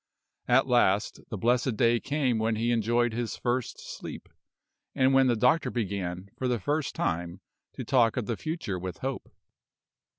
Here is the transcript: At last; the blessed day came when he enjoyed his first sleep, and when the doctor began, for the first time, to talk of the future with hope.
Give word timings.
At 0.47 0.65
last; 0.65 1.19
the 1.29 1.37
blessed 1.37 1.77
day 1.77 1.99
came 1.99 2.39
when 2.39 2.55
he 2.55 2.71
enjoyed 2.71 3.13
his 3.13 3.37
first 3.37 3.79
sleep, 3.79 4.29
and 4.95 5.13
when 5.13 5.27
the 5.27 5.35
doctor 5.35 5.69
began, 5.69 6.31
for 6.35 6.47
the 6.47 6.59
first 6.59 6.95
time, 6.95 7.39
to 7.73 7.83
talk 7.83 8.17
of 8.17 8.25
the 8.25 8.35
future 8.35 8.79
with 8.79 8.97
hope. 9.01 9.31